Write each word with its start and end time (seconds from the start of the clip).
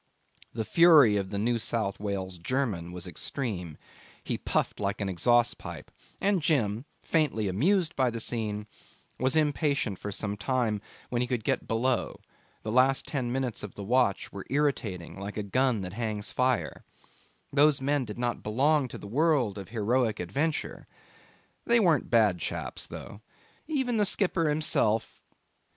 The 0.51 0.65
fury 0.65 1.15
of 1.15 1.29
the 1.29 1.37
New 1.37 1.59
South 1.59 1.99
Wales 1.99 2.39
German 2.39 2.91
was 2.91 3.05
extreme; 3.05 3.77
he 4.23 4.35
puffed 4.35 4.79
like 4.79 4.99
an 4.99 5.07
exhaust 5.09 5.59
pipe, 5.59 5.91
and 6.19 6.41
Jim, 6.41 6.85
faintly 7.03 7.47
amused 7.47 7.95
by 7.95 8.09
the 8.09 8.19
scene, 8.19 8.65
was 9.19 9.35
impatient 9.35 9.99
for 9.99 10.09
the 10.11 10.37
time 10.39 10.81
when 11.11 11.21
he 11.21 11.27
could 11.27 11.43
get 11.43 11.67
below: 11.67 12.19
the 12.63 12.71
last 12.71 13.05
ten 13.05 13.31
minutes 13.31 13.61
of 13.61 13.75
the 13.75 13.83
watch 13.83 14.31
were 14.33 14.47
irritating 14.49 15.19
like 15.19 15.37
a 15.37 15.43
gun 15.43 15.81
that 15.81 15.93
hangs 15.93 16.31
fire; 16.31 16.83
those 17.53 17.79
men 17.79 18.03
did 18.03 18.17
not 18.17 18.41
belong 18.41 18.87
to 18.87 18.97
the 18.97 19.05
world 19.07 19.59
of 19.59 19.69
heroic 19.69 20.19
adventure; 20.19 20.87
they 21.63 21.79
weren't 21.79 22.09
bad 22.09 22.39
chaps 22.39 22.87
though. 22.87 23.21
Even 23.67 23.97
the 23.97 24.05
skipper 24.07 24.49
himself 24.49 25.21